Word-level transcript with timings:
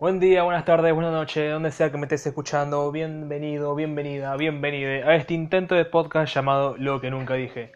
Buen 0.00 0.18
día, 0.18 0.44
buenas 0.44 0.64
tardes, 0.64 0.94
buenas 0.94 1.12
noches, 1.12 1.52
donde 1.52 1.70
sea 1.70 1.90
que 1.90 1.98
me 1.98 2.04
estés 2.04 2.26
escuchando, 2.26 2.90
bienvenido, 2.90 3.74
bienvenida, 3.74 4.34
bienvenida 4.34 5.06
a 5.06 5.14
este 5.14 5.34
intento 5.34 5.74
de 5.74 5.84
podcast 5.84 6.34
llamado 6.34 6.74
Lo 6.78 7.02
que 7.02 7.10
nunca 7.10 7.34
dije. 7.34 7.72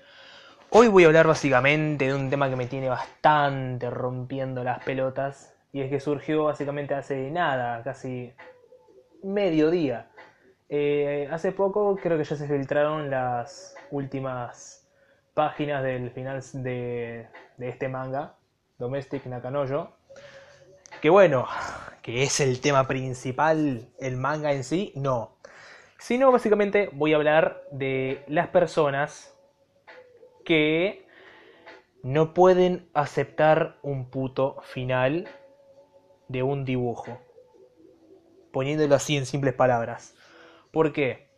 Hoy 0.71 0.89
voy 0.89 1.05
a 1.05 1.09
hablar 1.09 1.27
básicamente 1.27 2.07
de 2.07 2.15
un 2.15 2.31
tema 2.31 2.49
que 2.49 2.57
me 2.57 2.67
tiene 2.67 2.89
bastante 2.89 3.91
rompiendo 3.91 4.65
las 4.65 4.83
pelotas 4.83 5.55
y 5.71 5.83
es 5.83 5.91
que 5.91 6.01
surgió 6.01 6.45
básicamente 6.45 6.95
hace 6.95 7.31
nada, 7.31 7.82
casi 7.82 8.32
medio 9.22 9.70
día. 9.70 10.09
Eh, 10.70 11.29
hace 11.30 11.52
poco 11.52 11.95
creo 12.02 12.16
que 12.16 12.25
ya 12.25 12.36
se 12.36 12.48
filtraron 12.48 13.11
las 13.11 13.77
últimas 13.91 14.88
páginas 15.34 15.82
del 15.82 16.11
final 16.11 16.41
de, 16.54 17.29
de 17.59 17.68
este 17.68 17.91
manga, 17.91 18.36
Domestic 18.79 19.27
Nakanojo. 19.27 19.95
Que 21.02 21.11
bueno, 21.11 21.46
que 22.05 22.23
es 22.23 22.39
el 22.41 22.61
tema 22.61 22.86
principal, 22.86 23.88
el 23.98 24.19
manga 24.19 24.52
en 24.52 24.62
sí, 24.62 24.92
no. 24.95 25.38
Sino 25.98 26.30
básicamente 26.30 26.91
voy 26.92 27.15
a 27.15 27.16
hablar 27.16 27.62
de 27.73 28.23
las 28.29 28.48
personas 28.48 29.34
que 30.45 31.09
no 32.02 32.34
pueden 32.34 32.91
aceptar 32.93 33.79
un 33.80 34.10
puto 34.10 34.60
final 34.65 35.30
de 36.29 36.43
un 36.43 36.66
dibujo. 36.66 37.23
Poniéndolo 38.52 38.95
así 38.96 39.16
en 39.16 39.24
simples 39.24 39.55
palabras. 39.55 40.15
¿Por 40.73 40.93
qué? 40.93 41.30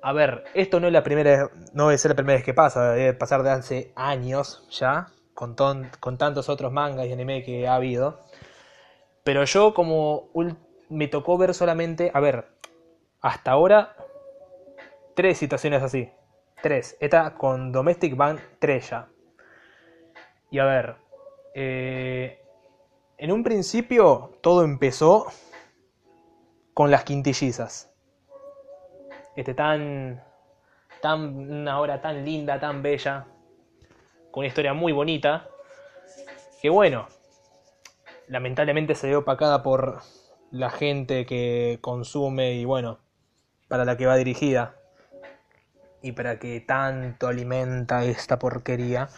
A 0.00 0.14
ver, 0.14 0.44
esto 0.54 0.80
no 0.80 0.86
es 0.86 0.92
la 0.94 1.02
primera, 1.02 1.50
no 1.74 1.88
debe 1.88 1.98
ser 1.98 2.12
la 2.12 2.16
primera 2.16 2.38
vez 2.38 2.46
que 2.46 2.54
pasa, 2.54 2.92
debe 2.92 3.12
pasar 3.12 3.42
de 3.42 3.50
hace 3.50 3.92
años 3.94 4.66
ya, 4.70 5.08
con, 5.34 5.54
con 6.00 6.16
tantos 6.16 6.48
otros 6.48 6.72
mangas 6.72 7.06
y 7.08 7.12
anime 7.12 7.42
que 7.42 7.68
ha 7.68 7.74
habido. 7.74 8.24
Pero 9.28 9.44
yo 9.44 9.74
como 9.74 10.30
me 10.88 11.06
tocó 11.06 11.36
ver 11.36 11.52
solamente, 11.52 12.10
a 12.14 12.18
ver, 12.18 12.46
hasta 13.20 13.50
ahora, 13.50 13.94
tres 15.14 15.36
situaciones 15.36 15.82
así. 15.82 16.10
Tres. 16.62 16.96
Esta 16.98 17.34
con 17.34 17.70
Domestic 17.70 18.16
van 18.16 18.40
tres 18.58 18.88
ya. 18.88 19.10
Y 20.50 20.58
a 20.58 20.64
ver, 20.64 20.96
eh, 21.54 22.40
en 23.18 23.30
un 23.30 23.44
principio 23.44 24.38
todo 24.40 24.64
empezó 24.64 25.26
con 26.72 26.90
las 26.90 27.04
quintillizas. 27.04 27.92
Este 29.36 29.52
tan, 29.52 30.24
tan, 31.02 31.36
una 31.50 31.78
hora 31.80 32.00
tan 32.00 32.24
linda, 32.24 32.58
tan 32.58 32.80
bella, 32.80 33.26
con 34.30 34.40
una 34.40 34.48
historia 34.48 34.72
muy 34.72 34.92
bonita. 34.92 35.50
Que 36.62 36.70
bueno, 36.70 37.08
lamentablemente 38.28 38.94
se 38.94 39.08
ve 39.08 39.16
opacada 39.16 39.62
por 39.62 40.00
la 40.50 40.70
gente 40.70 41.26
que 41.26 41.78
consume 41.80 42.52
y 42.52 42.64
bueno, 42.64 42.98
para 43.68 43.84
la 43.84 43.96
que 43.96 44.06
va 44.06 44.16
dirigida 44.16 44.76
y 46.02 46.12
para 46.12 46.38
que 46.38 46.60
tanto 46.60 47.26
alimenta 47.26 48.04
esta 48.04 48.38
porquería 48.38 49.08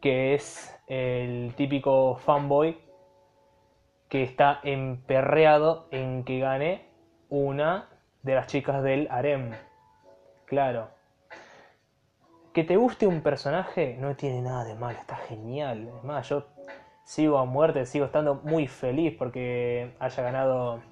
que 0.00 0.34
es 0.34 0.76
el 0.86 1.54
típico 1.56 2.16
fanboy 2.16 2.78
que 4.10 4.22
está 4.22 4.60
emperreado 4.62 5.88
en 5.90 6.24
que 6.24 6.40
gane 6.40 6.90
una 7.30 7.88
de 8.22 8.34
las 8.34 8.46
chicas 8.46 8.82
del 8.82 9.08
harem. 9.10 9.52
Claro. 10.44 10.90
Que 12.52 12.64
te 12.64 12.76
guste 12.76 13.06
un 13.06 13.22
personaje 13.22 13.96
no 13.98 14.14
tiene 14.14 14.42
nada 14.42 14.64
de 14.64 14.74
mal, 14.74 14.94
está 14.94 15.16
genial. 15.16 15.88
Es 15.96 16.04
más, 16.04 16.28
yo 16.28 16.48
sigo 17.04 17.38
a 17.38 17.44
muerte, 17.44 17.86
sigo 17.86 18.06
estando 18.06 18.36
muy 18.36 18.66
feliz 18.66 19.14
porque 19.16 19.94
haya 19.98 20.22
ganado. 20.22 20.82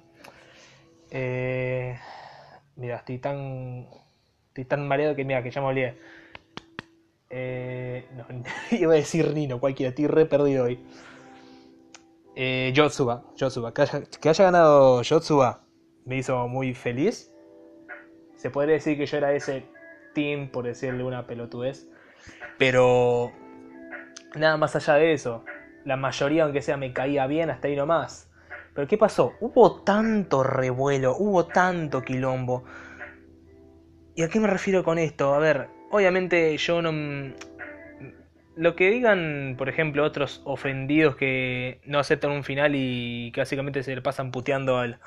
Eh, 1.11 1.97
mira, 2.75 2.97
estoy 2.97 3.17
tan. 3.17 3.87
Estoy 4.49 4.65
tan 4.65 4.87
mareado 4.87 5.15
que 5.15 5.25
mira, 5.25 5.41
que 5.41 5.51
ya 5.51 5.61
me 5.61 5.67
olvidé. 5.67 5.97
Eh, 7.29 8.07
no, 8.15 8.25
iba 8.71 8.93
a 8.93 8.95
decir 8.95 9.33
Nino, 9.33 9.59
cualquiera, 9.59 9.89
estoy 9.89 10.07
re 10.07 10.25
perdido 10.25 10.65
hoy. 10.65 10.79
Eh, 12.35 12.71
Yotsuba, 12.73 13.23
Yotsuba. 13.35 13.73
Que 13.73 13.81
haya, 13.81 14.03
que 14.03 14.29
haya 14.29 14.45
ganado 14.45 15.01
Yotsuba 15.01 15.63
me 16.05 16.17
hizo 16.17 16.47
muy 16.47 16.73
feliz. 16.73 17.33
Se 18.35 18.49
podría 18.49 18.75
decir 18.75 18.97
que 18.97 19.05
yo 19.05 19.17
era 19.17 19.33
ese 19.33 19.65
team, 20.13 20.49
por 20.49 20.65
decirle 20.65 21.03
una 21.03 21.25
pelotudez. 21.25 21.87
Pero 22.57 23.31
nada 24.35 24.57
más 24.57 24.75
allá 24.75 24.95
de 24.95 25.13
eso 25.13 25.43
la 25.85 25.97
mayoría, 25.97 26.43
aunque 26.43 26.61
sea, 26.61 26.77
me 26.77 26.93
caía 26.93 27.27
bien 27.27 27.49
hasta 27.49 27.67
ahí 27.67 27.75
nomás. 27.75 28.29
Pero 28.73 28.87
¿qué 28.87 28.97
pasó? 28.97 29.33
Hubo 29.39 29.83
tanto 29.83 30.43
revuelo, 30.43 31.15
hubo 31.17 31.45
tanto 31.45 32.01
quilombo. 32.01 32.63
¿Y 34.15 34.23
a 34.23 34.29
qué 34.29 34.39
me 34.39 34.47
refiero 34.47 34.83
con 34.83 34.97
esto? 34.97 35.33
A 35.33 35.39
ver, 35.39 35.67
obviamente 35.91 36.57
yo 36.57 36.81
no... 36.81 37.33
Lo 38.55 38.75
que 38.75 38.91
digan, 38.91 39.55
por 39.57 39.67
ejemplo, 39.67 40.03
otros 40.03 40.41
ofendidos 40.45 41.15
que 41.15 41.81
no 41.85 41.97
aceptan 41.97 42.31
un 42.31 42.43
final 42.43 42.73
y 42.75 43.31
que 43.31 43.41
básicamente 43.41 43.81
se 43.81 43.95
le 43.95 44.01
pasan 44.01 44.29
puteando 44.29 44.77
al, 44.77 44.99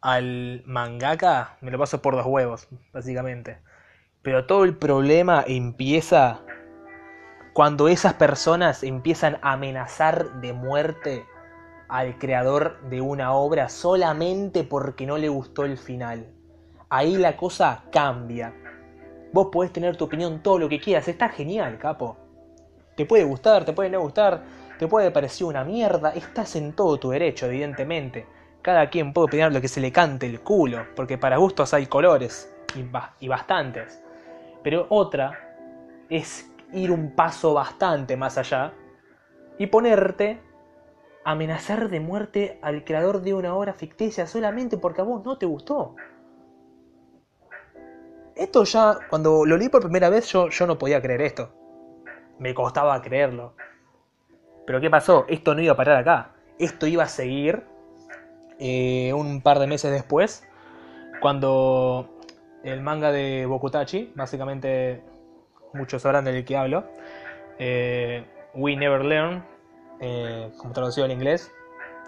al 0.00 0.62
mangaka, 0.66 1.56
me 1.60 1.72
lo 1.72 1.78
paso 1.78 2.00
por 2.00 2.14
dos 2.14 2.26
huevos, 2.26 2.68
básicamente. 2.92 3.58
Pero 4.22 4.46
todo 4.46 4.64
el 4.64 4.76
problema 4.76 5.44
empieza 5.46 6.45
cuando 7.56 7.88
esas 7.88 8.12
personas 8.12 8.82
empiezan 8.82 9.38
a 9.40 9.52
amenazar 9.52 10.42
de 10.42 10.52
muerte 10.52 11.24
al 11.88 12.18
creador 12.18 12.78
de 12.90 13.00
una 13.00 13.32
obra 13.32 13.70
solamente 13.70 14.62
porque 14.62 15.06
no 15.06 15.16
le 15.16 15.30
gustó 15.30 15.64
el 15.64 15.78
final. 15.78 16.26
Ahí 16.90 17.16
la 17.16 17.34
cosa 17.38 17.84
cambia. 17.90 18.52
Vos 19.32 19.48
podés 19.50 19.72
tener 19.72 19.96
tu 19.96 20.04
opinión 20.04 20.42
todo 20.42 20.58
lo 20.58 20.68
que 20.68 20.78
quieras, 20.78 21.08
está 21.08 21.30
genial, 21.30 21.78
capo. 21.78 22.18
Te 22.94 23.06
puede 23.06 23.24
gustar, 23.24 23.64
te 23.64 23.72
puede 23.72 23.88
no 23.88 24.02
gustar, 24.02 24.44
te 24.78 24.86
puede 24.86 25.10
parecer 25.10 25.46
una 25.46 25.64
mierda, 25.64 26.10
estás 26.10 26.56
en 26.56 26.74
todo 26.74 26.98
tu 26.98 27.08
derecho, 27.08 27.46
evidentemente. 27.46 28.26
Cada 28.60 28.90
quien 28.90 29.14
puede 29.14 29.28
opinar 29.28 29.50
lo 29.50 29.62
que 29.62 29.68
se 29.68 29.80
le 29.80 29.90
cante 29.92 30.26
el 30.26 30.42
culo, 30.42 30.84
porque 30.94 31.16
para 31.16 31.38
gustos 31.38 31.72
hay 31.72 31.86
colores, 31.86 32.54
y, 32.74 32.84
y 33.24 33.28
bastantes. 33.28 34.02
Pero 34.62 34.86
otra 34.90 35.56
es 36.10 36.50
ir 36.72 36.90
un 36.90 37.14
paso 37.14 37.54
bastante 37.54 38.16
más 38.16 38.38
allá 38.38 38.72
y 39.58 39.66
ponerte 39.66 40.40
a 41.24 41.32
amenazar 41.32 41.88
de 41.88 42.00
muerte 42.00 42.58
al 42.62 42.84
creador 42.84 43.22
de 43.22 43.34
una 43.34 43.54
obra 43.54 43.74
ficticia 43.74 44.26
solamente 44.26 44.76
porque 44.76 45.00
a 45.00 45.04
vos 45.04 45.24
no 45.24 45.38
te 45.38 45.46
gustó. 45.46 45.96
Esto 48.34 48.64
ya, 48.64 48.98
cuando 49.08 49.46
lo 49.46 49.56
leí 49.56 49.68
por 49.68 49.82
primera 49.82 50.10
vez, 50.10 50.26
yo, 50.26 50.50
yo 50.50 50.66
no 50.66 50.76
podía 50.76 51.00
creer 51.00 51.22
esto. 51.22 51.52
Me 52.38 52.54
costaba 52.54 53.00
creerlo. 53.00 53.54
Pero 54.66 54.80
¿qué 54.80 54.90
pasó? 54.90 55.24
Esto 55.28 55.54
no 55.54 55.62
iba 55.62 55.72
a 55.72 55.76
parar 55.76 55.96
acá. 55.96 56.32
Esto 56.58 56.86
iba 56.86 57.04
a 57.04 57.08
seguir 57.08 57.64
eh, 58.58 59.12
un 59.12 59.42
par 59.42 59.58
de 59.58 59.66
meses 59.66 59.90
después, 59.90 60.46
cuando 61.20 62.08
el 62.62 62.80
manga 62.80 63.12
de 63.12 63.44
Bokutachi, 63.46 64.12
básicamente 64.14 65.02
muchos 65.76 66.02
sabrán 66.02 66.24
del 66.24 66.44
que 66.44 66.56
hablo. 66.56 66.84
Eh, 67.58 68.24
We 68.54 68.76
Never 68.76 69.04
Learn, 69.04 69.44
eh, 70.00 70.50
como 70.56 70.72
traducido 70.72 71.04
al 71.04 71.12
inglés, 71.12 71.52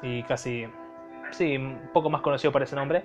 y 0.03 0.23
casi, 0.25 0.67
sí, 1.31 1.56
un 1.56 1.91
poco 1.93 2.11
más 2.11 2.23
conocido 2.23 2.53
por 2.53 2.62
ese 2.62 2.75
nombre. 2.75 3.05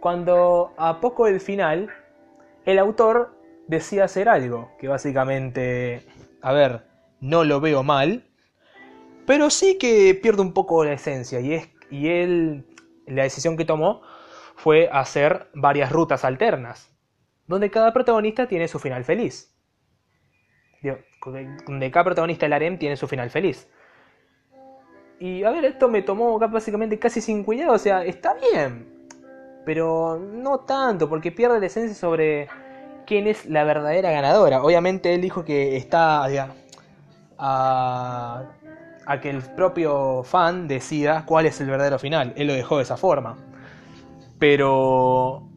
Cuando 0.00 0.72
a 0.76 1.00
poco 1.00 1.26
del 1.26 1.40
final, 1.40 1.90
el 2.64 2.78
autor 2.78 3.36
decía 3.66 4.04
hacer 4.04 4.28
algo, 4.28 4.70
que 4.78 4.88
básicamente, 4.88 6.06
a 6.42 6.52
ver, 6.52 6.82
no 7.20 7.44
lo 7.44 7.60
veo 7.60 7.82
mal, 7.82 8.24
pero 9.26 9.50
sí 9.50 9.78
que 9.78 10.18
pierde 10.20 10.42
un 10.42 10.52
poco 10.52 10.84
la 10.84 10.92
esencia, 10.92 11.40
y, 11.40 11.54
es, 11.54 11.68
y 11.90 12.08
él, 12.08 12.66
la 13.06 13.24
decisión 13.24 13.56
que 13.56 13.64
tomó 13.64 14.02
fue 14.56 14.88
hacer 14.92 15.48
varias 15.54 15.92
rutas 15.92 16.24
alternas, 16.24 16.90
donde 17.46 17.70
cada 17.70 17.92
protagonista 17.92 18.48
tiene 18.48 18.68
su 18.68 18.78
final 18.78 19.04
feliz 19.04 19.57
donde 21.66 21.90
cada 21.90 22.04
protagonista 22.04 22.46
del 22.46 22.52
harem 22.52 22.78
tiene 22.78 22.96
su 22.96 23.06
final 23.06 23.30
feliz. 23.30 23.68
Y 25.20 25.42
a 25.42 25.50
ver, 25.50 25.64
esto 25.64 25.88
me 25.88 26.02
tomó 26.02 26.38
básicamente 26.38 26.98
casi 26.98 27.20
sin 27.20 27.42
cuidado, 27.42 27.72
o 27.72 27.78
sea, 27.78 28.04
está 28.04 28.34
bien, 28.34 29.08
pero 29.64 30.16
no 30.16 30.60
tanto, 30.60 31.08
porque 31.08 31.32
pierde 31.32 31.58
la 31.58 31.66
esencia 31.66 31.94
sobre 31.94 32.48
quién 33.04 33.26
es 33.26 33.46
la 33.46 33.64
verdadera 33.64 34.12
ganadora. 34.12 34.62
Obviamente 34.62 35.14
él 35.14 35.20
dijo 35.20 35.44
que 35.44 35.76
está 35.76 36.24
a, 37.36 38.44
a 39.06 39.20
que 39.20 39.30
el 39.30 39.42
propio 39.42 40.22
fan 40.22 40.68
decida 40.68 41.24
cuál 41.26 41.46
es 41.46 41.60
el 41.60 41.68
verdadero 41.68 41.98
final. 41.98 42.32
Él 42.36 42.46
lo 42.46 42.52
dejó 42.52 42.76
de 42.76 42.84
esa 42.84 42.96
forma. 42.96 43.36
Pero, 44.38 45.48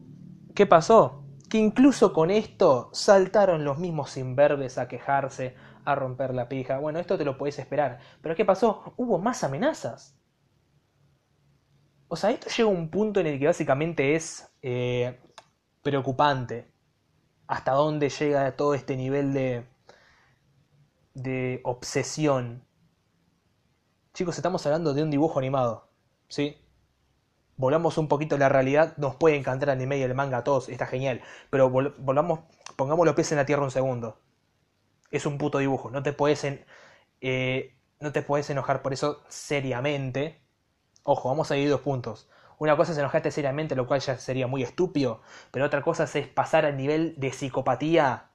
¿qué 0.54 0.66
pasó? 0.66 1.21
Que 1.52 1.58
incluso 1.58 2.14
con 2.14 2.30
esto 2.30 2.88
saltaron 2.94 3.62
los 3.62 3.76
mismos 3.76 4.16
imberbes 4.16 4.78
a 4.78 4.88
quejarse, 4.88 5.54
a 5.84 5.94
romper 5.94 6.32
la 6.32 6.48
pija. 6.48 6.78
Bueno, 6.78 6.98
esto 6.98 7.18
te 7.18 7.26
lo 7.26 7.36
podés 7.36 7.58
esperar. 7.58 7.98
Pero 8.22 8.34
¿qué 8.34 8.46
pasó? 8.46 8.94
Hubo 8.96 9.18
más 9.18 9.44
amenazas. 9.44 10.16
O 12.08 12.16
sea, 12.16 12.30
esto 12.30 12.48
llega 12.48 12.70
a 12.70 12.72
un 12.72 12.88
punto 12.88 13.20
en 13.20 13.26
el 13.26 13.38
que 13.38 13.48
básicamente 13.48 14.14
es 14.14 14.50
eh, 14.62 15.20
preocupante. 15.82 16.72
Hasta 17.46 17.72
dónde 17.72 18.08
llega 18.08 18.56
todo 18.56 18.72
este 18.72 18.96
nivel 18.96 19.34
de, 19.34 19.66
de 21.12 21.60
obsesión. 21.64 22.64
Chicos, 24.14 24.38
estamos 24.38 24.64
hablando 24.64 24.94
de 24.94 25.02
un 25.02 25.10
dibujo 25.10 25.38
animado. 25.38 25.90
¿Sí? 26.28 26.56
Volvamos 27.62 27.96
un 27.96 28.08
poquito 28.08 28.34
a 28.34 28.38
la 28.38 28.48
realidad. 28.48 28.96
Nos 28.96 29.14
puede 29.14 29.36
encantar 29.36 29.68
el 29.68 29.76
anime 29.76 29.98
y 29.98 30.02
el 30.02 30.14
manga 30.14 30.38
a 30.38 30.44
todos. 30.44 30.68
Está 30.68 30.86
genial. 30.86 31.22
Pero 31.48 31.70
volvamos, 31.70 32.40
pongamos 32.76 33.06
los 33.06 33.14
pies 33.14 33.30
en 33.30 33.38
la 33.38 33.46
tierra 33.46 33.62
un 33.62 33.70
segundo. 33.70 34.18
Es 35.12 35.26
un 35.26 35.38
puto 35.38 35.58
dibujo. 35.58 35.88
No 35.90 36.02
te 36.02 36.12
puedes, 36.12 36.44
eh, 37.20 37.76
no 38.00 38.10
te 38.12 38.22
puedes 38.22 38.50
enojar 38.50 38.82
por 38.82 38.92
eso 38.92 39.22
seriamente 39.28 40.42
Ojo, 41.04 41.28
vamos 41.28 41.50
a 41.50 41.56
ir 41.56 41.68
dos 41.68 41.80
puntos. 41.80 42.28
Una 42.58 42.76
cosa 42.76 42.92
es 42.92 42.98
enojarte 42.98 43.30
seriamente, 43.30 43.74
lo 43.74 43.86
cual 43.86 44.00
ya 44.00 44.16
sería 44.18 44.46
muy 44.46 44.62
estúpido, 44.62 45.22
pero 45.50 45.66
otra 45.66 45.82
cosa 45.82 46.04
es 46.04 46.28
pasar 46.28 46.64
al 46.64 46.76
nivel 46.76 47.14
de 47.18 47.32
psicopatía 47.32 48.30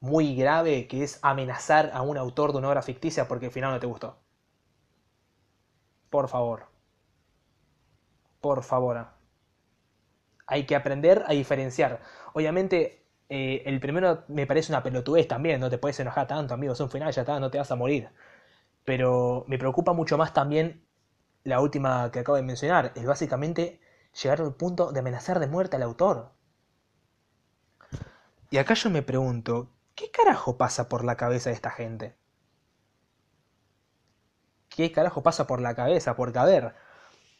muy 0.00 0.34
grave, 0.36 0.86
que 0.88 1.02
es 1.04 1.18
amenazar 1.22 1.90
a 1.94 2.02
un 2.02 2.18
autor 2.18 2.52
de 2.52 2.58
una 2.58 2.68
obra 2.68 2.82
ficticia 2.82 3.28
porque 3.28 3.46
al 3.46 3.52
final 3.52 3.72
no 3.72 3.80
te 3.80 3.86
gustó. 3.86 4.18
Por 6.10 6.28
favor. 6.28 6.71
Por 8.42 8.62
favor. 8.62 9.06
Hay 10.46 10.66
que 10.66 10.76
aprender 10.76 11.24
a 11.26 11.32
diferenciar. 11.32 12.00
Obviamente, 12.34 13.06
eh, 13.30 13.62
el 13.66 13.80
primero 13.80 14.24
me 14.28 14.46
parece 14.46 14.72
una 14.72 14.82
pelotudez 14.82 15.28
también, 15.28 15.60
no 15.60 15.70
te 15.70 15.78
puedes 15.78 15.98
enojar 16.00 16.26
tanto, 16.26 16.52
amigos, 16.52 16.80
un 16.80 16.90
final 16.90 17.12
ya 17.12 17.22
está, 17.22 17.40
no 17.40 17.50
te 17.50 17.58
vas 17.58 17.70
a 17.70 17.76
morir. 17.76 18.10
Pero 18.84 19.44
me 19.48 19.58
preocupa 19.58 19.92
mucho 19.94 20.18
más 20.18 20.34
también 20.34 20.86
la 21.44 21.60
última 21.60 22.10
que 22.12 22.20
acabo 22.20 22.36
de 22.36 22.42
mencionar, 22.42 22.92
es 22.96 23.06
básicamente 23.06 23.80
llegar 24.22 24.40
al 24.42 24.54
punto 24.56 24.92
de 24.92 25.00
amenazar 25.00 25.40
de 25.40 25.48
muerte 25.48 25.76
al 25.76 25.82
autor. 25.84 26.32
Y 28.50 28.58
acá 28.58 28.74
yo 28.74 28.88
me 28.90 29.02
pregunto, 29.02 29.70
¿qué 29.96 30.12
carajo 30.12 30.56
pasa 30.56 30.88
por 30.88 31.04
la 31.04 31.16
cabeza 31.16 31.50
de 31.50 31.56
esta 31.56 31.70
gente? 31.70 32.14
¿Qué 34.68 34.90
carajo 34.90 35.22
pasa 35.22 35.46
por 35.46 35.60
la 35.60 35.74
cabeza? 35.76 36.16
Porque, 36.16 36.38
a 36.38 36.44
ver, 36.44 36.74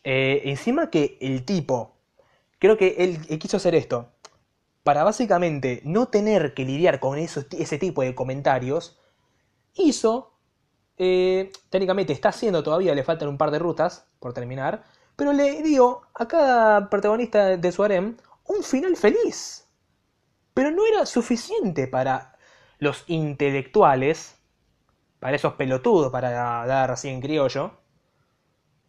eh, 0.04 0.43
encima 0.46 0.90
que 0.90 1.19
el 1.20 1.44
tipo, 1.44 1.96
creo 2.58 2.76
que 2.76 2.96
él, 2.99 3.38
quiso 3.38 3.56
hacer 3.56 3.75
esto, 3.75 4.08
para 4.82 5.04
básicamente 5.04 5.81
no 5.84 6.08
tener 6.08 6.54
que 6.54 6.64
lidiar 6.64 7.00
con 7.00 7.19
ese 7.19 7.78
tipo 7.78 8.02
de 8.02 8.14
comentarios, 8.14 8.99
hizo 9.75 10.32
eh, 10.99 11.50
técnicamente 11.70 12.12
está 12.12 12.28
haciendo 12.28 12.62
todavía, 12.62 12.94
le 12.94 13.04
faltan 13.04 13.28
un 13.28 13.38
par 13.38 13.50
de 13.50 13.58
rutas 13.58 14.06
por 14.20 14.32
terminar, 14.32 14.84
pero 15.16 15.32
le 15.32 15.62
dio 15.62 16.02
a 16.14 16.28
cada 16.28 16.90
protagonista 16.90 17.56
de 17.56 17.72
su 17.72 17.82
harem 17.82 18.16
un 18.44 18.62
final 18.62 18.96
feliz. 18.96 19.66
Pero 20.54 20.70
no 20.70 20.87
era 20.87 21.06
suficiente 21.06 21.87
para 21.88 22.37
los 22.78 23.04
intelectuales, 23.06 24.38
para 25.19 25.37
esos 25.37 25.54
pelotudos, 25.54 26.12
para 26.12 26.31
dar 26.66 26.90
así 26.90 27.08
en 27.08 27.20
criollo. 27.20 27.72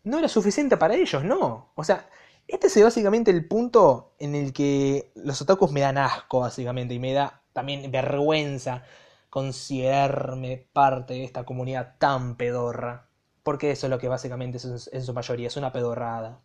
No 0.03 0.19
era 0.19 0.27
suficiente 0.27 0.77
para 0.77 0.95
ellos, 0.95 1.23
no. 1.23 1.71
O 1.75 1.83
sea, 1.83 2.09
este 2.47 2.67
es 2.67 2.83
básicamente 2.83 3.31
el 3.31 3.47
punto 3.47 4.15
en 4.19 4.35
el 4.35 4.53
que 4.53 5.11
los 5.15 5.41
otakus 5.41 5.71
me 5.71 5.81
dan 5.81 5.97
asco, 5.97 6.41
básicamente, 6.41 6.93
y 6.93 6.99
me 6.99 7.13
da 7.13 7.41
también 7.53 7.89
vergüenza 7.91 8.83
considerarme 9.29 10.67
parte 10.73 11.13
de 11.13 11.23
esta 11.23 11.45
comunidad 11.45 11.95
tan 11.99 12.35
pedorra. 12.35 13.07
Porque 13.43 13.71
eso 13.71 13.87
es 13.87 13.91
lo 13.91 13.99
que 13.99 14.07
básicamente 14.09 14.57
es 14.57 14.89
en 14.91 15.03
su 15.03 15.13
mayoría, 15.13 15.47
es 15.47 15.57
una 15.57 15.71
pedorrada. 15.71 16.41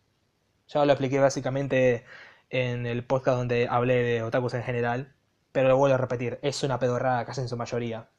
Ya 0.67 0.85
lo 0.85 0.91
expliqué 0.93 1.19
básicamente 1.19 2.05
en 2.49 2.85
el 2.85 3.05
podcast 3.05 3.37
donde 3.37 3.67
hablé 3.69 4.03
de 4.03 4.23
otakus 4.23 4.53
en 4.53 4.63
general, 4.63 5.15
pero 5.51 5.67
lo 5.69 5.77
vuelvo 5.77 5.95
a 5.95 5.97
repetir, 5.97 6.39
es 6.41 6.63
una 6.63 6.79
pedorrada 6.79 7.25
casi 7.25 7.41
en 7.41 7.49
su 7.49 7.57
mayoría. 7.57 8.09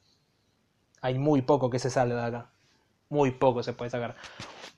Hay 1.01 1.17
muy 1.17 1.41
poco 1.41 1.69
que 1.69 1.79
se 1.79 1.89
sale 1.89 2.13
de 2.13 2.21
acá. 2.21 2.51
Muy 3.09 3.31
poco 3.31 3.63
se 3.63 3.73
puede 3.73 3.91
sacar. 3.91 4.15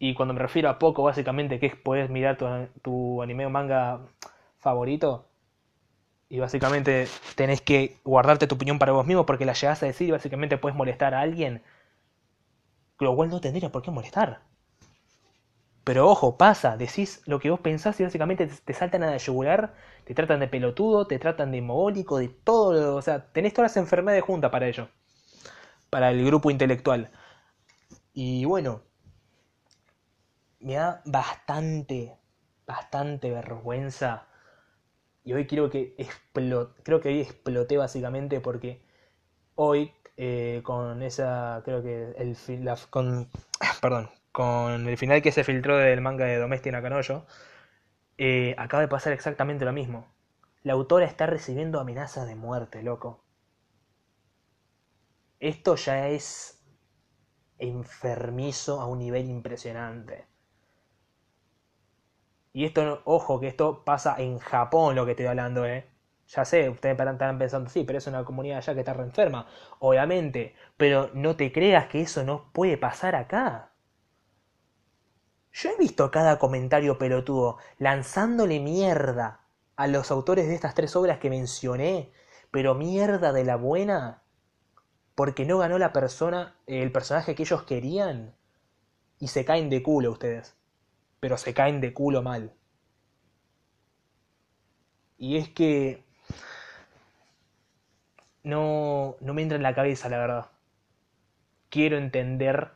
Y 0.06 0.16
cuando 0.16 0.34
me 0.34 0.42
refiero 0.42 0.70
a 0.70 0.80
poco, 0.80 1.02
básicamente, 1.04 1.62
que 1.62 1.68
es 1.68 1.78
poder 1.78 2.10
mirar 2.10 2.38
tu, 2.38 2.46
tu 2.82 3.22
anime 3.22 3.46
o 3.46 3.50
manga 3.50 4.02
favorito, 4.58 5.30
y 6.28 6.40
básicamente 6.40 7.08
tenés 7.36 7.62
que 7.62 8.00
guardarte 8.04 8.46
tu 8.46 8.56
opinión 8.56 8.80
para 8.80 8.92
vos 8.92 9.06
mismo 9.06 9.26
porque 9.26 9.46
la 9.46 9.54
llegas 9.54 9.82
a 9.82 9.86
decir 9.86 10.10
y 10.10 10.12
básicamente 10.12 10.58
puedes 10.58 10.76
molestar 10.76 11.14
a 11.14 11.22
alguien, 11.22 11.64
lo 13.00 13.16
cual 13.16 13.30
no 13.30 13.40
tendría 13.40 13.72
por 13.72 13.82
qué 13.82 13.92
molestar. 13.92 14.42
Pero 15.86 16.10
ojo, 16.10 16.38
pasa, 16.38 16.76
decís 16.76 17.22
lo 17.26 17.40
que 17.40 17.50
vos 17.50 17.62
pensás 17.62 17.98
y 18.02 18.04
básicamente 18.04 18.48
te, 18.48 18.74
saltan 18.74 19.04
a 19.04 19.12
la 19.12 19.72
te 20.04 20.14
tratan 20.14 20.42
de 20.42 20.50
pelotudo, 20.50 21.08
te 21.08 21.18
tratan 21.18 21.50
de 21.52 21.62
mogólico, 21.62 22.18
de 22.18 22.28
todo, 22.28 22.98
o 22.98 23.02
sea, 23.02 23.32
tenés 23.32 23.54
todas 23.54 23.72
las 23.72 23.78
enfermedades 23.78 24.26
juntas 24.26 24.52
para 24.52 24.68
ello, 24.68 24.90
para 25.90 26.12
el 26.12 26.26
grupo 26.26 26.52
intelectual. 26.52 27.10
Y 28.14 28.44
bueno, 28.44 28.82
me 30.64 30.76
da 30.76 31.02
bastante, 31.06 32.18
bastante 32.66 33.30
vergüenza. 33.32 34.28
Y 35.24 35.34
hoy 35.34 35.48
creo 35.48 35.70
que 35.70 35.96
creo 36.84 37.02
que 37.02 37.10
hoy 37.10 37.22
exploté 37.22 37.78
básicamente 37.78 38.40
porque 38.42 38.82
hoy 39.56 39.94
eh, 40.18 40.62
con 40.64 41.02
esa 41.04 41.62
creo 41.66 41.82
que 41.84 42.14
el 42.18 42.38
con 42.90 43.30
perdón 43.82 44.10
con 44.32 44.88
el 44.88 44.98
final 44.98 45.22
que 45.22 45.32
se 45.32 45.44
filtró 45.44 45.78
del 45.78 46.02
manga 46.02 46.26
de 46.26 46.38
Domestic 46.38 46.74
Nakanoyo 46.74 47.26
eh, 48.18 48.56
acaba 48.58 48.82
de 48.82 48.88
pasar 48.88 49.14
exactamente 49.14 49.66
lo 49.66 49.74
mismo. 49.74 50.08
La 50.64 50.74
autora 50.74 51.06
está 51.06 51.26
recibiendo 51.26 51.80
amenazas 51.80 52.28
de 52.28 52.36
muerte 52.36 52.84
loco. 52.84 53.24
Esto 55.40 55.76
ya 55.76 56.10
es 56.10 56.64
enfermizo 57.58 58.82
a 58.82 58.88
un 58.88 59.00
nivel 59.00 59.30
impresionante 59.30 60.33
y 62.54 62.66
esto, 62.66 63.02
ojo, 63.06 63.40
que 63.40 63.48
esto 63.48 63.84
pasa 63.84 64.16
en 64.20 64.38
Japón, 64.38 64.96
lo 64.96 65.06
que 65.06 65.12
estoy 65.12 65.26
hablando, 65.26 65.66
¿eh? 65.66 65.90
Ya 66.28 66.46
sé, 66.46 66.70
ustedes 66.70 67.00
estarán 67.00 67.40
pensando, 67.40 67.70
sí, 67.70 67.84
pero 67.84 67.98
es 67.98 68.08
una 68.08 68.24
comunidad 68.24 68.60
allá 68.60 68.74
que 68.76 68.80
está 68.82 68.94
reenferma, 68.94 69.48
obviamente. 69.80 70.56
Pero 70.78 71.10
no 71.14 71.36
te 71.36 71.52
creas 71.52 71.88
que 71.88 72.02
eso 72.02 72.24
no 72.24 72.52
puede 72.54 72.78
pasar 72.78 73.16
acá. 73.16 73.72
Yo 75.52 75.72
he 75.72 75.78
visto 75.78 76.12
cada 76.12 76.40
comentario 76.40 76.98
pelotudo 76.98 77.58
lanzándole 77.80 78.60
mierda 78.60 79.42
a 79.76 79.88
los 79.88 80.12
autores 80.12 80.48
de 80.48 80.56
estas 80.56 80.76
tres 80.76 80.96
obras 80.96 81.20
que 81.20 81.30
mencioné, 81.30 82.12
pero 82.52 82.76
mierda 82.76 83.34
de 83.34 83.44
la 83.46 83.56
buena, 83.56 84.24
porque 85.16 85.46
no 85.46 85.58
ganó 85.60 85.80
la 85.80 85.94
persona, 85.94 86.56
el 86.68 86.92
personaje 86.92 87.36
que 87.36 87.44
ellos 87.44 87.64
querían, 87.64 88.36
y 89.20 89.28
se 89.30 89.46
caen 89.46 89.70
de 89.70 89.84
culo 89.84 90.12
ustedes 90.12 90.56
pero 91.24 91.38
se 91.38 91.54
caen 91.54 91.80
de 91.80 91.94
culo 91.94 92.22
mal. 92.22 92.52
Y 95.18 95.38
es 95.38 95.48
que 95.48 96.04
no, 98.44 99.16
no 99.22 99.34
me 99.34 99.42
entra 99.42 99.56
en 99.56 99.64
la 99.64 99.74
cabeza, 99.74 100.10
la 100.10 100.18
verdad. 100.18 100.52
Quiero 101.70 101.98
entender, 101.98 102.72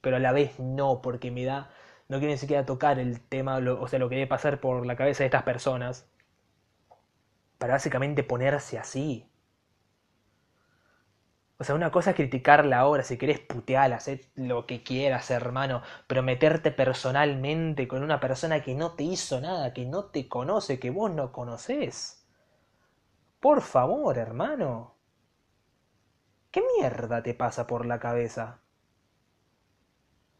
pero 0.00 0.16
a 0.16 0.18
la 0.18 0.32
vez 0.32 0.58
no, 0.58 1.02
porque 1.02 1.30
me 1.30 1.44
da... 1.44 1.70
No 2.08 2.18
quiero 2.18 2.32
ni 2.32 2.38
siquiera 2.38 2.66
tocar 2.66 2.98
el 2.98 3.20
tema, 3.20 3.58
o 3.58 3.86
sea, 3.86 4.00
lo 4.00 4.08
que 4.08 4.16
debe 4.16 4.26
pasar 4.26 4.60
por 4.60 4.84
la 4.84 4.96
cabeza 4.96 5.22
de 5.22 5.26
estas 5.26 5.44
personas. 5.44 6.10
Para 7.58 7.74
básicamente 7.74 8.24
ponerse 8.24 8.76
así. 8.76 9.29
O 11.60 11.64
sea, 11.64 11.74
una 11.74 11.90
cosa 11.90 12.10
es 12.10 12.16
criticar 12.16 12.64
la 12.64 12.86
obra, 12.86 13.02
si 13.02 13.18
querés 13.18 13.38
putear, 13.38 13.92
hacer 13.92 14.22
lo 14.34 14.64
que 14.64 14.82
quieras, 14.82 15.30
hermano, 15.30 15.82
pero 16.06 16.22
meterte 16.22 16.70
personalmente 16.70 17.86
con 17.86 18.02
una 18.02 18.18
persona 18.18 18.62
que 18.62 18.74
no 18.74 18.92
te 18.94 19.02
hizo 19.02 19.42
nada, 19.42 19.74
que 19.74 19.84
no 19.84 20.06
te 20.06 20.26
conoce, 20.26 20.80
que 20.80 20.88
vos 20.88 21.10
no 21.10 21.32
conocés. 21.32 22.26
Por 23.40 23.60
favor, 23.60 24.16
hermano. 24.16 24.94
¿Qué 26.50 26.62
mierda 26.78 27.22
te 27.22 27.34
pasa 27.34 27.66
por 27.66 27.84
la 27.84 28.00
cabeza? 28.00 28.60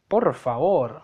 Por 0.09 0.33
favor. 0.33 1.03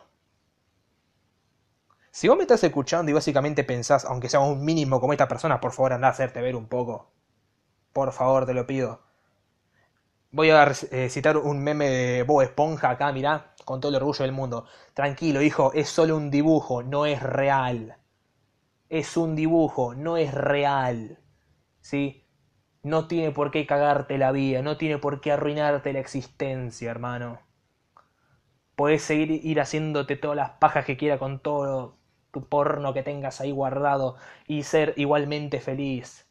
Si 2.10 2.26
vos 2.26 2.38
me 2.38 2.44
estás 2.44 2.64
escuchando 2.64 3.10
y 3.10 3.14
básicamente 3.14 3.64
pensás, 3.64 4.06
aunque 4.06 4.30
sea 4.30 4.40
un 4.40 4.64
mínimo 4.64 4.98
como 4.98 5.12
esta 5.12 5.28
persona, 5.28 5.60
por 5.60 5.72
favor 5.72 5.92
anda 5.92 6.08
a 6.08 6.12
hacerte 6.12 6.40
ver 6.40 6.56
un 6.56 6.68
poco. 6.68 7.12
Por 7.92 8.12
favor, 8.12 8.46
te 8.46 8.54
lo 8.54 8.66
pido 8.66 9.05
Voy 10.36 10.50
a 10.50 10.70
eh, 10.90 11.08
citar 11.08 11.38
un 11.38 11.64
meme 11.64 11.88
de 11.88 12.22
Bob 12.22 12.42
Esponja 12.42 12.90
acá, 12.90 13.10
mirá, 13.10 13.54
con 13.64 13.80
todo 13.80 13.88
el 13.88 13.96
orgullo 13.96 14.22
del 14.22 14.32
mundo. 14.32 14.66
Tranquilo, 14.92 15.40
hijo, 15.40 15.72
es 15.72 15.88
solo 15.88 16.14
un 16.14 16.30
dibujo, 16.30 16.82
no 16.82 17.06
es 17.06 17.22
real. 17.22 17.96
Es 18.90 19.16
un 19.16 19.34
dibujo, 19.34 19.94
no 19.94 20.18
es 20.18 20.34
real. 20.34 21.20
¿Sí? 21.80 22.26
No 22.82 23.06
tiene 23.08 23.30
por 23.30 23.50
qué 23.50 23.66
cagarte 23.66 24.18
la 24.18 24.30
vida, 24.30 24.60
no 24.60 24.76
tiene 24.76 24.98
por 24.98 25.22
qué 25.22 25.32
arruinarte 25.32 25.94
la 25.94 26.00
existencia, 26.00 26.90
hermano. 26.90 27.40
Podés 28.74 29.00
seguir 29.00 29.30
ir 29.30 29.58
haciéndote 29.58 30.16
todas 30.16 30.36
las 30.36 30.50
pajas 30.50 30.84
que 30.84 30.98
quiera 30.98 31.18
con 31.18 31.40
todo 31.40 31.96
tu 32.30 32.46
porno 32.46 32.92
que 32.92 33.02
tengas 33.02 33.40
ahí 33.40 33.52
guardado 33.52 34.16
y 34.46 34.64
ser 34.64 34.92
igualmente 34.98 35.60
feliz. 35.60 36.26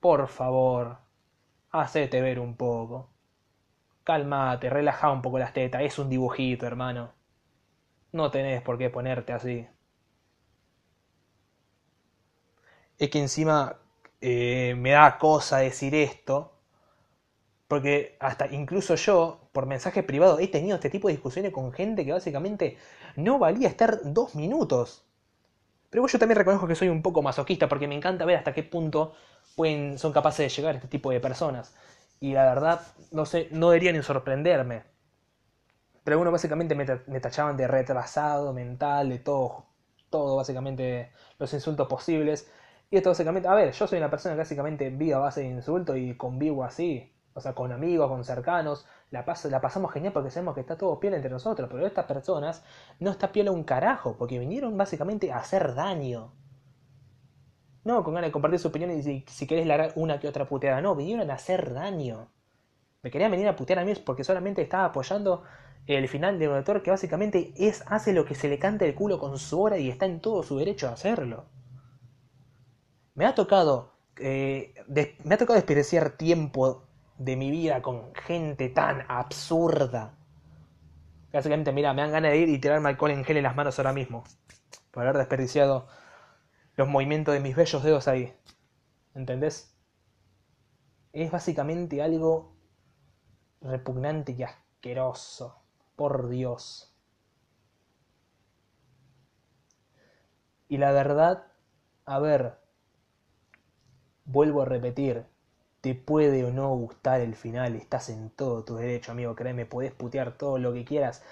Por 0.00 0.28
favor, 0.28 1.09
hacete 1.72 2.20
ver 2.20 2.38
un 2.38 2.56
poco. 2.56 3.10
Calmate, 4.04 4.70
relaja 4.70 5.10
un 5.12 5.22
poco 5.22 5.38
las 5.38 5.52
tetas, 5.54 5.82
es 5.82 5.98
un 5.98 6.10
dibujito, 6.10 6.66
hermano. 6.66 7.14
No 8.12 8.30
tenés 8.30 8.62
por 8.62 8.78
qué 8.78 8.88
ponerte 8.88 9.32
así. 9.32 9.66
Es 12.98 13.10
que 13.10 13.18
encima 13.18 13.78
eh, 14.20 14.74
me 14.78 14.90
da 14.92 15.18
cosa 15.18 15.58
decir 15.58 15.92
esto, 15.94 16.52
porque 17.68 18.16
hasta 18.20 18.48
incluso 18.52 18.96
yo, 18.96 19.48
por 19.52 19.66
mensaje 19.66 20.02
privado, 20.02 20.38
he 20.40 20.48
tenido 20.48 20.74
este 20.76 20.90
tipo 20.90 21.06
de 21.08 21.14
discusiones 21.14 21.52
con 21.52 21.72
gente 21.72 22.04
que 22.04 22.12
básicamente 22.12 22.76
no 23.16 23.38
valía 23.38 23.68
estar 23.68 24.00
dos 24.04 24.34
minutos. 24.34 25.04
Pero 25.90 26.06
yo 26.06 26.18
también 26.18 26.38
reconozco 26.38 26.68
que 26.68 26.74
soy 26.76 26.88
un 26.88 27.02
poco 27.02 27.22
masoquista 27.22 27.68
porque 27.68 27.88
me 27.88 27.96
encanta 27.96 28.24
ver 28.26 28.36
hasta 28.38 28.54
qué 28.54 28.62
punto 28.64 29.14
son 29.98 30.12
capaces 30.12 30.38
de 30.46 30.48
llegar 30.48 30.76
este 30.76 30.88
tipo 30.88 31.10
de 31.10 31.20
personas. 31.20 31.74
Y 32.20 32.32
la 32.34 32.44
verdad, 32.44 32.80
no 33.12 33.24
sé, 33.26 33.48
no 33.52 33.70
debería 33.70 33.92
ni 33.92 34.02
sorprenderme. 34.02 34.84
Pero 36.04 36.20
uno 36.20 36.30
básicamente 36.30 36.74
me, 36.74 36.86
me 37.06 37.20
tachaban 37.20 37.56
de 37.56 37.66
retrasado 37.68 38.52
mental, 38.52 39.08
de 39.10 39.18
todo, 39.18 39.66
todo 40.10 40.36
básicamente 40.36 41.12
los 41.38 41.52
insultos 41.54 41.88
posibles. 41.88 42.50
Y 42.90 42.96
esto 42.96 43.10
básicamente, 43.10 43.48
a 43.48 43.54
ver, 43.54 43.72
yo 43.72 43.86
soy 43.86 43.98
una 43.98 44.10
persona 44.10 44.34
que 44.34 44.40
básicamente 44.40 44.90
vive 44.90 45.14
a 45.14 45.18
base 45.18 45.40
de 45.42 45.46
insultos 45.48 45.96
y 45.96 46.16
convivo 46.16 46.64
así, 46.64 47.14
o 47.34 47.40
sea, 47.40 47.54
con 47.54 47.72
amigos, 47.72 48.08
con 48.08 48.24
cercanos, 48.24 48.86
la, 49.10 49.24
la 49.50 49.60
pasamos 49.60 49.92
genial 49.92 50.12
porque 50.12 50.30
sabemos 50.30 50.54
que 50.54 50.60
está 50.62 50.76
todo 50.76 50.98
piel 51.00 51.14
entre 51.14 51.30
nosotros, 51.30 51.68
pero 51.70 51.86
estas 51.86 52.06
personas 52.06 52.64
no 52.98 53.10
está 53.10 53.32
piel 53.32 53.48
a 53.48 53.52
un 53.52 53.64
carajo, 53.64 54.16
porque 54.18 54.38
vinieron 54.38 54.76
básicamente 54.76 55.32
a 55.32 55.38
hacer 55.38 55.74
daño. 55.74 56.32
No 57.84 58.04
con 58.04 58.14
ganas 58.14 58.28
de 58.28 58.32
compartir 58.32 58.60
su 58.60 58.68
opinión 58.68 58.90
y 58.90 59.02
si, 59.02 59.24
si 59.26 59.46
querés 59.46 59.66
largar 59.66 59.92
una 59.96 60.20
que 60.20 60.28
otra 60.28 60.46
puteada, 60.46 60.80
no, 60.80 60.94
vinieron 60.94 61.30
a 61.30 61.34
hacer 61.34 61.72
daño. 61.72 62.28
Me 63.02 63.10
querían 63.10 63.30
venir 63.30 63.48
a 63.48 63.56
putear 63.56 63.78
a 63.78 63.84
mí 63.84 63.94
porque 64.04 64.24
solamente 64.24 64.60
estaba 64.62 64.86
apoyando 64.86 65.42
el 65.86 66.08
final 66.08 66.38
de 66.38 66.48
un 66.48 66.56
autor 66.56 66.82
que 66.82 66.90
básicamente 66.90 67.52
es, 67.56 67.82
hace 67.86 68.12
lo 68.12 68.24
que 68.24 68.34
se 68.34 68.48
le 68.48 68.58
canta 68.58 68.84
el 68.84 68.94
culo 68.94 69.18
con 69.18 69.38
su 69.38 69.60
hora 69.60 69.78
y 69.78 69.88
está 69.88 70.06
en 70.06 70.20
todo 70.20 70.42
su 70.42 70.58
derecho 70.58 70.88
a 70.88 70.92
hacerlo. 70.92 71.46
Me 73.14 73.26
ha 73.26 73.34
tocado, 73.34 73.94
eh, 74.18 74.74
me 75.24 75.34
ha 75.34 75.38
tocado 75.38 75.56
desperdiciar 75.56 76.16
tiempo 76.16 76.84
de 77.18 77.36
mi 77.36 77.50
vida 77.50 77.82
con 77.82 78.14
gente 78.14 78.68
tan 78.68 79.04
absurda. 79.08 80.14
Básicamente, 81.32 81.72
mira, 81.72 81.92
me 81.92 82.02
dan 82.02 82.12
ganas 82.12 82.32
de 82.32 82.38
ir 82.38 82.48
y 82.48 82.58
tirarme 82.58 82.88
alcohol 82.88 83.12
en 83.12 83.24
gel 83.24 83.36
en 83.36 83.44
las 83.44 83.56
manos 83.56 83.78
ahora 83.78 83.92
mismo. 83.92 84.24
Por 84.90 85.04
haber 85.04 85.18
desperdiciado 85.18 85.86
los 86.76 86.88
movimientos 86.88 87.34
de 87.34 87.40
mis 87.40 87.56
bellos 87.56 87.82
dedos 87.82 88.08
ahí. 88.08 88.34
¿Entendés? 89.14 89.74
Es 91.12 91.30
básicamente 91.30 92.02
algo 92.02 92.56
repugnante 93.60 94.32
y 94.32 94.42
asqueroso. 94.42 95.56
Por 95.96 96.28
Dios. 96.28 96.94
Y 100.68 100.78
la 100.78 100.92
verdad, 100.92 101.46
a 102.06 102.18
ver, 102.20 102.58
vuelvo 104.24 104.62
a 104.62 104.64
repetir, 104.64 105.26
te 105.80 105.94
puede 105.94 106.44
o 106.44 106.52
no 106.52 106.68
gustar 106.76 107.20
el 107.20 107.34
final, 107.34 107.74
estás 107.74 108.08
en 108.08 108.30
todo 108.30 108.64
tu 108.64 108.76
derecho, 108.76 109.12
amigo, 109.12 109.34
créeme, 109.34 109.66
podés 109.66 109.92
putear 109.92 110.36
todo 110.38 110.58
lo 110.58 110.72
que 110.72 110.84
quieras, 110.84 111.22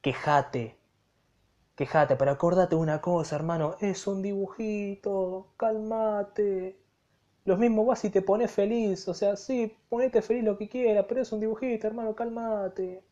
quejate, 0.00 0.76
quejate, 1.76 2.16
pero 2.16 2.32
acordate 2.32 2.74
una 2.74 3.00
cosa, 3.00 3.36
hermano, 3.36 3.76
es 3.80 4.06
un 4.08 4.22
dibujito, 4.22 5.52
calmate. 5.56 6.76
Lo 7.44 7.56
mismo 7.58 7.84
vas 7.86 8.04
y 8.04 8.10
te 8.10 8.22
pones 8.22 8.50
feliz, 8.52 9.08
o 9.08 9.14
sea, 9.14 9.36
sí, 9.36 9.76
ponete 9.88 10.22
feliz 10.22 10.44
lo 10.44 10.58
que 10.58 10.68
quieras, 10.68 11.06
pero 11.08 11.22
es 11.22 11.32
un 11.32 11.40
dibujito, 11.40 11.86
hermano, 11.88 12.14
calmate. 12.16 13.04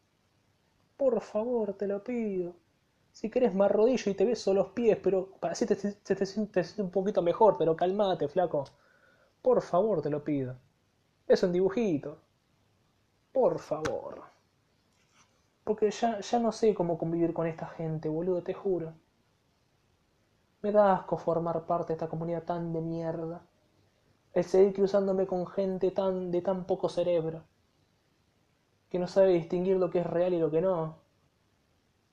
Por 0.97 1.21
favor, 1.21 1.75
te 1.75 1.87
lo 1.87 2.03
pido. 2.03 2.57
Si 3.13 3.31
querés 3.31 3.55
me 3.55 3.65
arrodillo 3.67 4.11
y 4.11 4.15
te 4.15 4.25
beso 4.25 4.53
los 4.55 4.71
pies, 4.71 4.99
pero 5.03 5.29
para 5.39 5.53
así 5.53 5.67
te, 5.67 5.77
te, 5.77 5.93
te 6.17 6.27
sientes 6.27 6.77
un 6.79 6.91
poquito 6.91 7.23
mejor, 7.23 7.57
pero 7.59 7.77
calmate, 7.77 8.27
flaco. 8.29 8.65
Por 9.43 9.63
favor, 9.63 10.03
te 10.03 10.11
lo 10.11 10.25
pido. 10.25 10.57
Es 11.29 11.43
un 11.45 11.53
dibujito. 11.53 12.19
Por 13.35 13.59
favor. 13.59 14.23
Porque 15.65 15.91
ya, 15.91 16.21
ya 16.21 16.39
no 16.39 16.53
sé 16.53 16.75
cómo 16.75 16.97
convivir 16.97 17.35
con 17.35 17.49
esta 17.49 17.67
gente, 17.67 18.09
boludo, 18.09 18.43
te 18.45 18.55
juro. 18.55 18.95
Me 20.63 20.73
da 20.73 20.93
asco 20.95 21.17
formar 21.17 21.65
parte 21.65 21.93
de 21.93 21.95
esta 21.95 22.09
comunidad 22.09 22.43
tan 22.43 22.73
de 22.73 22.81
mierda. 22.81 23.47
El 24.33 24.45
seguir 24.45 24.75
cruzándome 24.75 25.27
con 25.27 25.47
gente 25.47 25.91
tan 25.93 26.31
de 26.31 26.43
tan 26.43 26.67
poco 26.67 26.89
cerebro. 26.89 27.45
Que 28.89 28.99
no 28.99 29.07
sabe 29.07 29.35
distinguir 29.35 29.77
lo 29.77 29.91
que 29.91 29.99
es 29.99 30.07
real 30.07 30.33
y 30.33 30.39
lo 30.39 30.51
que 30.51 30.63
no. 30.63 30.97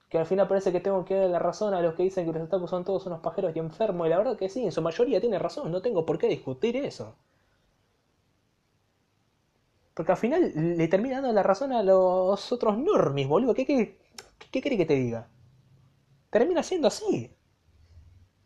Que 0.10 0.20
al 0.20 0.28
final 0.28 0.48
parece 0.48 0.72
que 0.72 0.80
tengo 0.80 1.04
que 1.06 1.16
darle 1.16 1.30
la 1.32 1.40
razón 1.40 1.74
a 1.74 1.82
los 1.82 1.96
que 1.96 2.04
dicen 2.04 2.28
que 2.28 2.34
los 2.34 2.44
otakus 2.44 2.70
son 2.70 2.86
todos 2.86 3.08
unos 3.08 3.22
pajeros 3.22 3.56
y 3.56 3.60
enfermos. 3.60 4.06
Y 4.06 4.12
la 4.12 4.20
verdad 4.20 4.38
que 4.38 4.48
sí, 4.48 4.64
en 4.64 4.72
su 4.72 4.80
mayoría 4.84 5.20
tiene 5.20 5.40
razón. 5.40 5.72
No 5.72 5.82
tengo 5.82 6.06
por 6.06 6.20
qué 6.20 6.28
discutir 6.28 6.76
eso. 6.78 7.16
Porque 9.94 10.12
al 10.14 10.18
final 10.18 10.52
le 10.56 10.88
termina 10.88 11.16
dando 11.16 11.34
la 11.34 11.44
razón 11.44 11.74
a 11.74 11.84
los 11.84 12.52
otros 12.52 12.78
normis, 12.78 13.28
boludo. 13.28 13.54
¿Qué, 13.54 13.66
qué, 13.66 13.98
qué 14.52 14.62
que 14.62 14.86
te 14.86 14.96
diga? 14.96 15.28
Termina 16.30 16.64
siendo 16.64 16.88
así. 16.88 17.36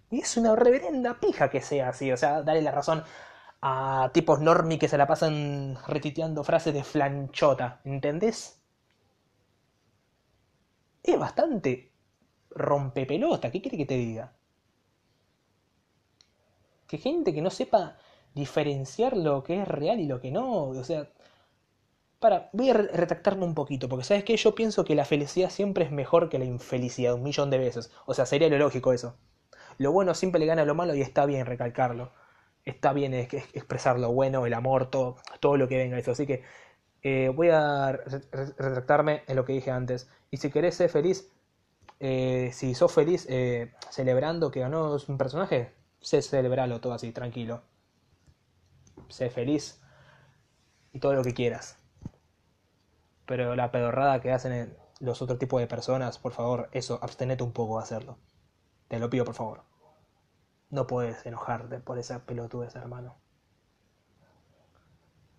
Y 0.09 0.21
es 0.21 0.37
una 0.37 0.55
reverenda 0.55 1.19
pija 1.19 1.49
que 1.49 1.61
sea 1.61 1.89
así. 1.89 2.11
O 2.11 2.17
sea, 2.17 2.41
darle 2.41 2.61
la 2.61 2.71
razón 2.71 3.03
a 3.61 4.11
tipos 4.13 4.39
normis 4.41 4.79
que 4.79 4.87
se 4.87 4.97
la 4.97 5.07
pasan 5.07 5.77
retiteando 5.87 6.43
frases 6.43 6.73
de 6.73 6.83
flanchota. 6.83 7.81
¿Entendés? 7.85 8.61
Es 11.03 11.17
bastante 11.17 11.93
rompepelota. 12.49 13.49
¿Qué 13.49 13.61
quiere 13.61 13.77
que 13.77 13.85
te 13.85 13.95
diga? 13.95 14.33
Que 16.87 16.97
gente 16.97 17.31
que 17.33 17.41
no 17.43 17.51
sepa 17.51 17.97
diferenciar 18.33 19.15
lo 19.15 19.43
que 19.43 19.61
es 19.61 19.67
real 19.67 19.99
y 19.99 20.07
lo 20.07 20.19
que 20.19 20.31
no. 20.31 20.69
O 20.69 20.83
sea, 20.83 21.07
voy 22.53 22.69
a 22.69 22.73
retractarme 22.73 23.45
un 23.45 23.55
poquito, 23.55 23.89
porque 23.89 24.05
sabes 24.05 24.23
que 24.23 24.37
yo 24.37 24.55
pienso 24.55 24.85
que 24.85 24.95
la 24.95 25.05
felicidad 25.05 25.49
siempre 25.49 25.85
es 25.85 25.91
mejor 25.91 26.29
que 26.29 26.39
la 26.39 26.45
infelicidad 26.45 27.13
un 27.13 27.23
millón 27.23 27.49
de 27.49 27.57
veces. 27.57 27.91
O 28.05 28.13
sea, 28.13 28.25
sería 28.25 28.49
lo 28.49 28.57
lógico 28.57 28.93
eso. 28.93 29.17
Lo 29.77 29.91
bueno 29.91 30.13
siempre 30.13 30.39
le 30.39 30.45
gana 30.45 30.63
a 30.63 30.65
lo 30.65 30.75
malo 30.75 30.95
y 30.95 31.01
está 31.01 31.25
bien 31.25 31.45
recalcarlo. 31.45 32.11
Está 32.65 32.93
bien 32.93 33.13
expresar 33.13 33.99
lo 33.99 34.11
bueno, 34.11 34.45
el 34.45 34.53
amor, 34.53 34.89
todo, 34.89 35.17
todo 35.39 35.57
lo 35.57 35.67
que 35.67 35.77
venga 35.77 35.99
eso. 35.99 36.11
Así 36.11 36.25
que 36.25 36.43
eh, 37.03 37.29
voy 37.29 37.49
a 37.49 37.91
retractarme 37.91 39.23
en 39.27 39.35
lo 39.35 39.45
que 39.45 39.53
dije 39.53 39.71
antes. 39.71 40.09
Y 40.31 40.37
si 40.37 40.49
querés 40.49 40.75
ser 40.75 40.89
feliz, 40.89 41.31
eh, 41.99 42.49
si 42.53 42.73
sos 42.75 42.91
feliz 42.93 43.27
eh, 43.29 43.73
celebrando 43.91 44.51
que 44.51 44.61
ganó 44.61 44.97
un 45.07 45.17
personaje, 45.17 45.73
sé 45.99 46.21
celebralo 46.21 46.81
todo 46.81 46.93
así, 46.93 47.11
tranquilo. 47.11 47.61
Sé 49.09 49.29
feliz 49.29 49.81
y 50.93 50.99
todo 50.99 51.13
lo 51.13 51.23
que 51.23 51.33
quieras. 51.33 51.77
Pero 53.25 53.55
la 53.55 53.71
pedorrada 53.71 54.21
que 54.21 54.31
hacen 54.31 54.77
los 54.99 55.21
otros 55.21 55.39
tipos 55.39 55.59
de 55.59 55.67
personas, 55.67 56.19
por 56.19 56.31
favor, 56.31 56.69
eso, 56.71 56.99
abstenete 57.01 57.43
un 57.43 57.51
poco 57.51 57.77
de 57.77 57.83
hacerlo. 57.83 58.17
Te 58.87 58.99
lo 58.99 59.09
pido, 59.09 59.25
por 59.25 59.35
favor. 59.35 59.63
No 60.69 60.87
puedes 60.87 61.25
enojarte 61.25 61.79
por 61.79 61.97
esa 61.97 62.25
pelotudez, 62.25 62.75
hermano. 62.75 63.17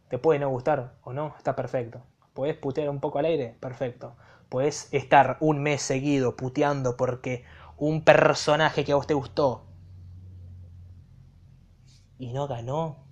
Te 0.09 0.19
puede 0.19 0.39
no 0.39 0.49
gustar 0.51 0.99
o 1.03 1.13
no, 1.13 1.35
está 1.37 1.57
perfecto. 1.57 2.03
Puedes 2.33 2.57
putear 2.57 2.89
un 2.91 3.01
poco 3.01 3.19
al 3.19 3.25
aire, 3.25 3.57
perfecto. 3.61 4.17
Puedes 4.49 4.93
estar 4.93 5.37
un 5.41 5.63
mes 5.63 5.83
seguido 5.83 6.37
puteando 6.37 6.97
porque 6.97 7.45
un 7.77 8.05
personaje 8.05 8.85
que 8.85 8.93
a 8.93 8.97
vos 8.97 9.07
te 9.07 9.15
gustó 9.15 9.67
y 12.19 12.33
no 12.33 12.47
ganó, 12.47 13.06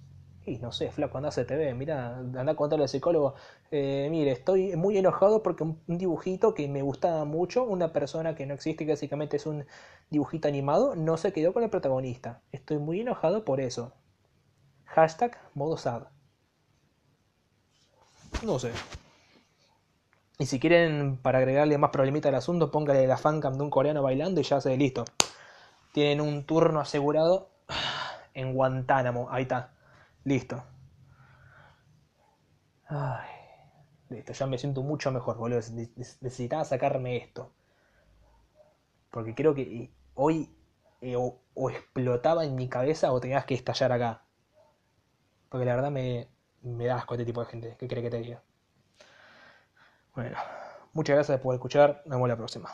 y 0.47 0.59
no 0.59 0.73
sé, 0.73 0.91
flaco, 0.91 1.17
anda 1.17 1.31
a 1.31 1.33
CTV, 1.33 1.75
mira, 1.75 2.19
anda 2.19 2.53
a 2.53 2.57
contarle 2.57 2.85
al 2.85 2.89
psicólogo, 2.89 3.35
eh, 3.71 4.09
mire, 4.11 4.31
estoy 4.31 4.77
muy 4.77 4.97
enojado 4.99 5.43
porque 5.43 5.65
un, 5.65 5.81
dibujito 5.87 6.55
que 6.55 6.69
me 6.69 6.83
gustaba 6.83 7.25
mucho, 7.25 7.65
una 7.65 7.93
persona 7.93 8.35
que 8.35 8.45
no 8.47 8.55
existe, 8.55 8.85
que 8.85 8.93
básicamente 8.93 9.37
es 9.39 9.47
un 9.47 9.65
dibujito 10.11 10.49
animado, 10.49 10.97
no 10.97 11.17
se 11.17 11.33
quedó 11.33 11.53
con 11.53 11.63
el 11.63 11.71
protagonista. 11.71 12.43
Estoy 12.53 12.79
muy 12.79 13.01
enojado 13.01 13.45
por 13.45 13.61
eso. 13.61 13.93
Hashtag 14.85 15.39
modo 15.55 15.77
sad. 15.77 16.05
No 18.43 18.59
sé. 18.59 18.71
Y 20.39 20.47
si 20.47 20.61
quieren, 20.61 21.19
para 21.23 21.39
agregarle 21.39 21.79
más 21.79 21.91
problemita 21.91 22.29
al 22.29 22.35
asunto, 22.35 22.71
póngale 22.71 23.07
la 23.07 23.17
fancam 23.17 23.57
de 23.57 23.63
un 23.63 23.71
coreano 23.71 24.03
bailando 24.03 24.41
y 24.41 24.45
ya 24.45 24.61
se 24.61 24.77
listo. 24.77 25.05
Tienen 25.93 26.21
un 26.21 26.45
turno 26.45 26.81
asegurado 26.81 27.49
en 28.35 28.53
Guantánamo. 28.53 29.29
Ahí 29.31 29.43
está. 29.43 29.74
Listo. 30.25 30.63
Ay, 32.87 33.29
Listo, 34.09 34.33
ya 34.33 34.47
me 34.47 34.59
siento 34.59 34.83
mucho 34.83 35.11
mejor, 35.11 35.37
boludo. 35.37 35.61
Necesitaba 36.21 36.65
sacarme 36.65 37.17
esto. 37.17 37.53
Porque 39.11 39.35
creo 39.35 39.55
que 39.55 39.91
hoy 40.15 40.51
eh, 41.01 41.17
o, 41.17 41.71
explotaba 41.71 42.45
en 42.45 42.55
mi 42.55 42.69
cabeza 42.69 43.13
o 43.13 43.21
tenías 43.21 43.45
que 43.45 43.55
estallar 43.55 43.93
acá. 43.93 44.25
Porque 45.49 45.67
la 45.67 45.77
verdad 45.77 45.91
me, 45.91 46.29
me 46.63 46.87
da 46.87 46.97
asco 46.97 47.15
este 47.15 47.27
tipo 47.27 47.41
de 47.41 47.47
gente. 47.47 47.77
¿Qué 47.79 47.87
cree 47.89 48.03
que 48.03 48.11
te 48.11 48.19
diga? 48.19 48.43
Bueno, 50.15 50.37
muchas 50.93 51.17
gracias 51.17 51.41
por 51.41 51.55
escuchar. 51.55 52.03
Nos 52.07 52.17
vemos 52.17 52.29
la 52.29 52.37
próxima. 52.37 52.71